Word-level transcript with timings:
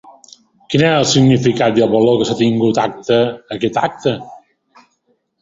Quin 0.73 0.83
és 0.85 0.95
el 1.01 1.03
significat 1.09 1.77
i 1.81 1.85
el 1.87 1.91
valor 1.91 2.17
que 2.21 2.27
ha 2.35 2.39
tingut 2.41 2.81
acte 2.85 3.19
aquest 3.59 3.79
acte? 3.85 4.17